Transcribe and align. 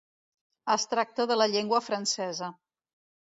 Es 0.75 0.85
tracta 0.93 1.27
de 1.31 1.37
la 1.41 1.47
llengua 1.55 1.81
francesa. 1.91 2.49